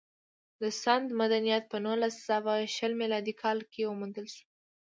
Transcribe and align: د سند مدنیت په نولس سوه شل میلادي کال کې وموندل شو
د 0.61 0.63
سند 0.81 1.07
مدنیت 1.21 1.63
په 1.71 1.77
نولس 1.85 2.15
سوه 2.29 2.53
شل 2.75 2.91
میلادي 3.01 3.33
کال 3.41 3.59
کې 3.71 3.81
وموندل 3.85 4.25
شو 4.35 4.45